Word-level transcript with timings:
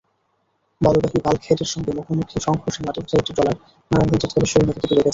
বালুবাহী 0.81 1.17
বাল্কহেডের 1.25 1.69
সঙ্গে 1.73 1.91
মুখোমুখি 1.97 2.37
সংঘর্ষে 2.47 2.81
মাটিবোঝাই 2.85 3.19
একটি 3.21 3.31
ট্রলার 3.35 3.57
নারায়ণগঞ্জের 3.91 4.31
ধলেশ্বরী 4.33 4.63
নদীতে 4.63 4.87
ডুবে 4.89 4.97
গেছে। 4.97 5.09